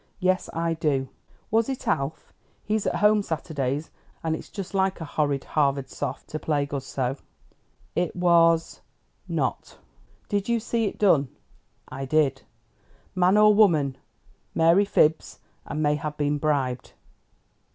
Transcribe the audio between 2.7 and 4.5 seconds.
at home Saturdays, and it's